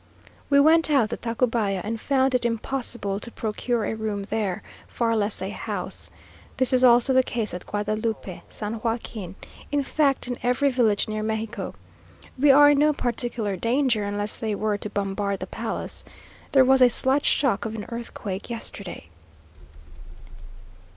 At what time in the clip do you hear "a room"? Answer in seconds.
3.85-4.23